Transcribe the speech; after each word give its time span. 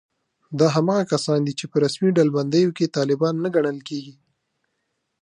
دا 0.59 0.67
هماغه 0.75 1.05
کسان 1.13 1.39
دي 1.45 1.53
چې 1.59 1.65
په 1.71 1.77
رسمي 1.83 2.09
ډلبندیو 2.17 2.75
کې 2.77 2.93
طالبان 2.97 3.35
نه 3.43 3.49
ګڼل 3.55 3.77
کېږي 3.89 4.15